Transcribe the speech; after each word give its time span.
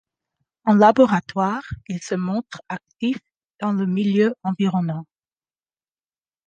En 0.65 0.73
laboratoire, 0.73 1.61
ils 1.87 2.01
se 2.01 2.15
montrent 2.15 2.63
actifs 2.69 3.19
dans 3.59 3.71
le 3.71 3.85
milieu 3.85 4.33
environnant. 4.41 5.05